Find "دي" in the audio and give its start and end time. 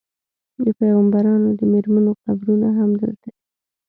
3.35-3.41